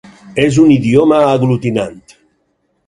És 0.43 0.57
un 0.63 0.71
idioma 0.77 1.21
aglutinant. 1.37 2.05